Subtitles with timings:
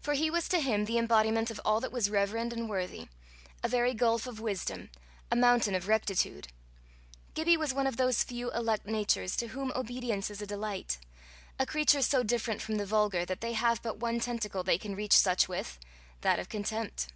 [0.00, 3.08] For he was to him the embodiment of all that was reverend and worthy,
[3.60, 4.88] a very gulf of wisdom,
[5.32, 6.46] a mountain of rectitude.
[7.34, 10.98] Gibbie was one of those few elect natures to whom obedience is a delight
[11.58, 14.94] a creature so different from the vulgar that they have but one tentacle they can
[14.94, 15.76] reach such with
[16.20, 17.08] that of contempt.